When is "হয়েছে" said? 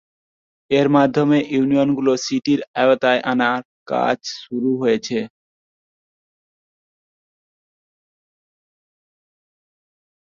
4.81-5.17